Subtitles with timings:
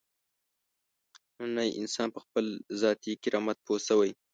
[1.37, 2.45] نننی انسان په خپل
[2.81, 4.11] ذاتي کرامت پوه شوی.